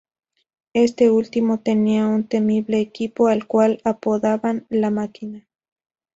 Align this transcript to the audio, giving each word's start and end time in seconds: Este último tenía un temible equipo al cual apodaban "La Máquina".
Este 0.73 1.11
último 1.11 1.59
tenía 1.59 2.07
un 2.07 2.23
temible 2.27 2.79
equipo 2.79 3.27
al 3.27 3.45
cual 3.45 3.81
apodaban 3.83 4.65
"La 4.71 4.89
Máquina". 4.89 5.47